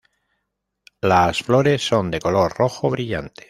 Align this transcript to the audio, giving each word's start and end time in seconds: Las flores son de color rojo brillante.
Las 1.01 1.43
flores 1.43 1.85
son 1.85 2.09
de 2.09 2.19
color 2.19 2.55
rojo 2.57 2.89
brillante. 2.89 3.39